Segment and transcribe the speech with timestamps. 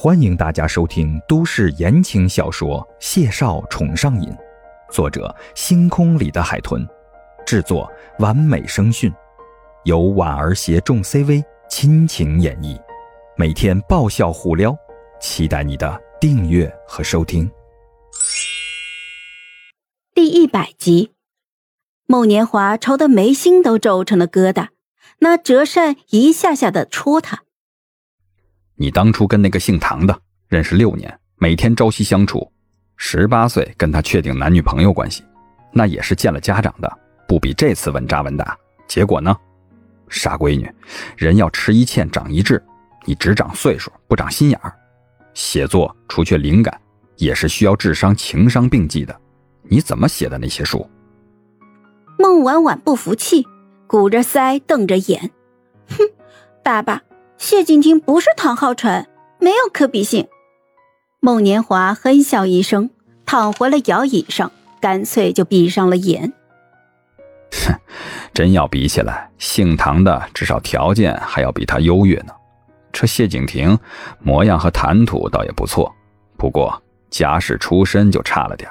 [0.00, 4.30] 欢迎大家收听都市言情小说《谢少宠上瘾》，
[4.92, 6.86] 作者：星空里的海豚，
[7.44, 9.12] 制作：完美声讯，
[9.82, 12.80] 由婉儿携众 CV 亲情演绎，
[13.36, 14.72] 每天爆笑互撩，
[15.20, 17.50] 期待你的订阅和收听。
[20.14, 21.10] 第一百集，
[22.06, 24.68] 孟年华愁得眉心都皱成了疙瘩，
[25.18, 27.42] 那折扇一下下的戳他。
[28.80, 30.16] 你当初跟那个姓唐的
[30.46, 32.48] 认识六年，每天朝夕相处，
[32.96, 35.24] 十八岁跟他确定男女朋友关系，
[35.72, 38.56] 那也是见了家长的，不比这次稳扎稳打。
[38.86, 39.36] 结果呢，
[40.08, 40.70] 傻闺女，
[41.16, 42.62] 人要吃一堑长一智，
[43.04, 44.72] 你只长岁数不长心眼儿。
[45.34, 46.80] 写作除却灵感，
[47.16, 49.20] 也是需要智商情商并济的。
[49.64, 50.88] 你怎么写的那些书？
[52.16, 53.44] 孟婉婉不服气，
[53.88, 55.32] 鼓着腮瞪着眼，
[55.88, 55.96] 哼，
[56.62, 57.02] 爸爸。
[57.48, 59.08] 谢景亭不是唐浩辰，
[59.40, 60.28] 没有可比性。
[61.18, 62.90] 孟年华哼笑一声，
[63.24, 66.30] 躺回了摇椅上，干脆就闭上了眼。
[67.50, 67.72] 哼，
[68.34, 72.34] 真要比起来，姓唐的至少条件还要比他优越呢。
[72.92, 73.78] 这谢景亭
[74.20, 75.90] 模样和谈吐倒也不错，
[76.36, 78.70] 不过家世出身就差了点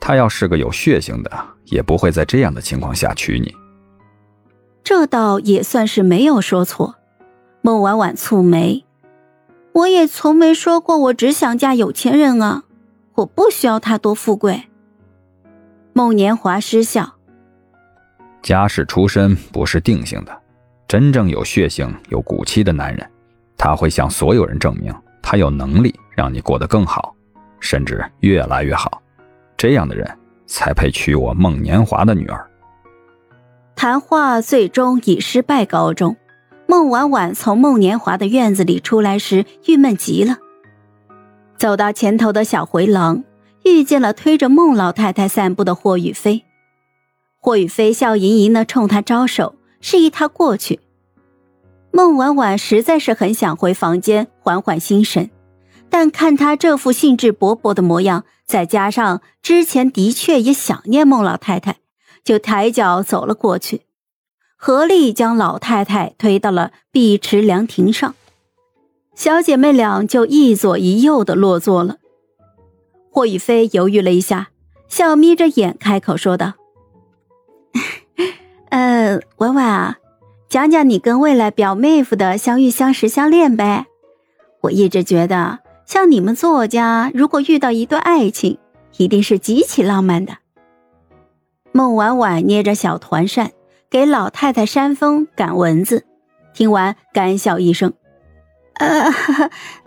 [0.00, 1.30] 他要是个有血性的，
[1.66, 3.54] 也不会在这样的情况下娶你。
[4.82, 6.95] 这倒也算是没有说错。
[7.66, 8.84] 孟婉婉蹙眉，
[9.72, 12.62] 我也从没说过我只想嫁有钱人啊，
[13.16, 14.62] 我不需要他多富贵。
[15.92, 17.16] 孟年华失笑，
[18.40, 20.32] 家世出身不是定性的，
[20.86, 23.04] 真正有血性、有骨气的男人，
[23.58, 27.16] 他会向所有人证明他有能力让你过得更好，
[27.58, 29.02] 甚至越来越好。
[29.56, 30.08] 这样的人
[30.46, 32.48] 才配娶我孟年华的女儿。
[33.74, 36.16] 谈话最终以失败告终。
[36.68, 40.38] 孟婉婉从孟年华的院子里出来时，郁闷极了。
[41.56, 43.24] 走到前头的小回廊，
[43.64, 46.44] 遇见了推着孟老太太散步的霍雨菲。
[47.38, 50.80] 霍雨菲笑盈盈的冲他招手，示意他过去。
[51.92, 55.30] 孟婉婉实在是很想回房间缓缓心神，
[55.88, 61.76] 但看他这副兴致勃勃的模样，再加上之前的确也想念孟老太太，
[62.22, 63.85] 就抬脚走了过去。
[64.56, 68.14] 合力将老太太推到了碧池凉亭上，
[69.14, 71.96] 小姐妹俩就一左一右的落座了。
[73.10, 74.48] 霍雨菲犹豫了一下，
[74.88, 76.54] 笑眯着眼开口说道
[78.70, 79.98] ：“呃，婉婉啊，
[80.48, 83.86] 讲讲你跟未来表妹夫的相遇、相识、相恋呗。
[84.62, 88.58] 我一直觉得，像你们作家，如果遇到一段爱情，
[88.96, 90.38] 一定是极其浪漫的。”
[91.72, 93.52] 孟婉婉捏着小团扇。
[93.90, 96.04] 给老太太扇风赶蚊子，
[96.52, 97.92] 听完干笑一声
[98.78, 99.10] ：“呃，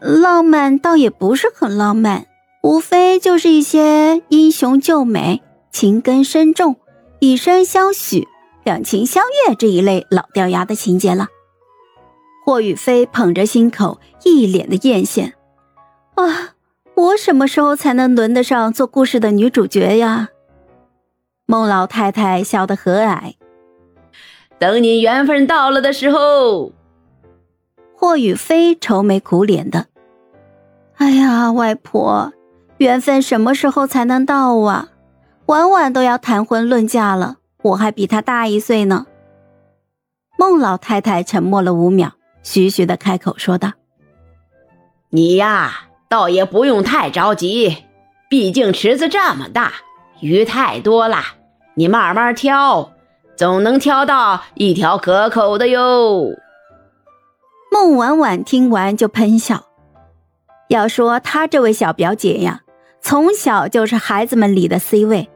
[0.00, 2.26] 浪漫倒也不是很浪漫，
[2.62, 6.76] 无非就是一些英雄救美、情根深重、
[7.18, 8.28] 以身相许、
[8.64, 11.26] 两情相悦这一类老掉牙的情节了。”
[12.46, 15.32] 霍雨菲捧着心口，一脸的艳羡
[16.16, 16.54] ：“啊，
[16.94, 20.28] 我什么时候才能轮得上做故事的女主角呀？”
[21.44, 23.34] 孟老太太笑得和蔼。
[24.58, 26.72] 等你缘分到了的时候，
[27.96, 29.86] 霍雨菲愁眉苦脸的。
[30.96, 32.32] 哎呀，外婆，
[32.78, 34.88] 缘分什么时候才能到啊？
[35.46, 39.06] 晚晚都要谈婚论嫁了，我还比他大一岁呢。
[40.36, 43.72] 孟老太太沉默了五秒，徐徐的开口说道
[45.10, 45.72] ：“你呀，
[46.08, 47.84] 倒也不用太着急，
[48.28, 49.72] 毕竟池子这么大，
[50.20, 51.18] 鱼太多了，
[51.74, 52.92] 你慢慢挑。”
[53.38, 56.32] 总能挑到一条可口的哟。
[57.70, 59.66] 孟婉婉听完就喷笑。
[60.66, 62.62] 要说她这位小表姐呀，
[63.00, 65.30] 从小就是孩子们里的 C 位，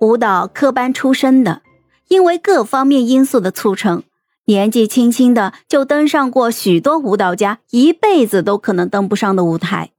[0.00, 1.60] 舞蹈科班出身的，
[2.08, 4.02] 因为各方面因素的促成，
[4.46, 9.90] 年纪轻轻的就登上过许多舞蹈家一辈子都可能登不上的舞台。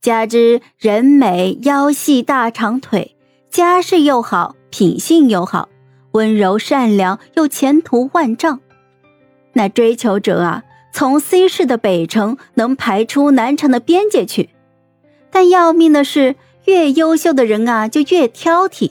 [0.00, 3.16] 加之人美腰细大长腿，
[3.50, 5.68] 家世又好，品性又好。
[6.12, 8.60] 温柔善良又前途万丈，
[9.52, 14.50] 那追求者啊，从 C 市的北城能排出南城的边界去。
[15.30, 16.34] 但要命的是，
[16.64, 18.90] 越优秀的人啊，就越挑剔。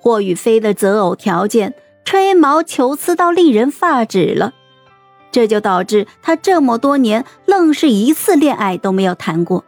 [0.00, 1.74] 霍雨菲的择偶条件
[2.04, 4.54] 吹毛求疵到令人发指了，
[5.30, 9.64] 这就导致他这么多年愣是一次恋爱都没有谈过。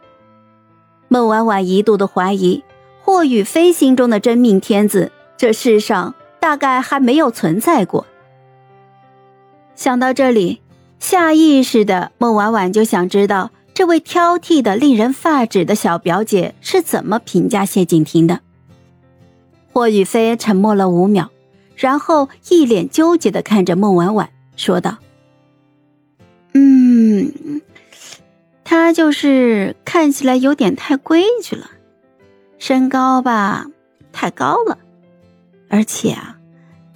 [1.07, 2.63] 孟婉婉一度的怀疑，
[3.01, 6.13] 霍雨菲心中的真命天子，这世上。
[6.49, 8.07] 大概还没有存在过。
[9.75, 10.63] 想到这里，
[10.99, 18.39] 下意识的孟婉婉就想知道这位挑剔的令人发指的小表姐是怎么评价谢景亭的。
[19.71, 21.29] 霍雨菲沉默了五秒，
[21.75, 24.97] 然后一脸纠结的看着孟婉婉，说道
[26.55, 27.61] ：“嗯，
[28.63, 31.69] 他就是看起来有点太规矩了，
[32.57, 33.67] 身高吧
[34.11, 34.79] 太高了，
[35.69, 36.38] 而且啊，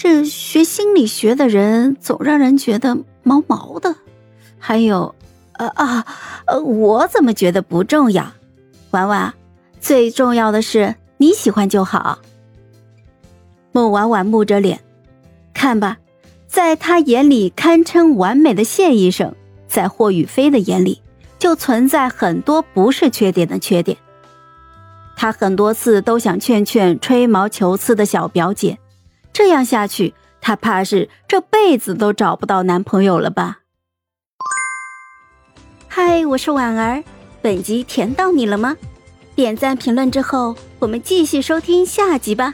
[0.04, 3.96] 这学心理学的人总让人觉得毛毛的，
[4.60, 5.16] 还有。”
[5.58, 6.06] 呃啊，
[6.46, 8.34] 呃，我怎么觉得不重要？
[8.92, 9.34] 婉婉，
[9.80, 12.20] 最重要的是你喜欢就好。
[13.72, 14.82] 孟婉婉木着脸，
[15.54, 16.00] 看吧，
[16.48, 19.34] 在他眼里堪称完美的谢医生，
[19.70, 21.02] 在霍雨菲的眼里
[21.40, 23.98] 就存在很多不是缺点的缺点。
[25.16, 28.78] 他很多次都想劝劝吹毛求疵的小表姐，
[29.34, 33.62] 这样下去，她怕是这辈子都找不到男朋友了吧。
[35.88, 37.04] 嗨，我是婉儿，
[37.42, 38.78] 本集甜到你了吗？
[39.36, 42.54] 点赞评论之后，我们继续收听下集吧。